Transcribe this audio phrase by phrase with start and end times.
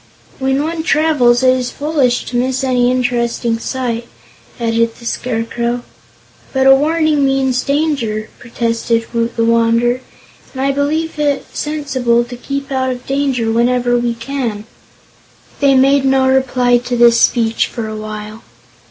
[0.39, 4.07] "When one travels, it is foolish to miss any interesting sight,"
[4.59, 5.83] added the Scarecrow.
[6.53, 10.01] "But a warning means danger," protested Woot the Wanderer,
[10.53, 14.65] "and I believe it sensible to keep out of danger whenever we can."
[15.59, 18.41] They made no reply to this speech for a while.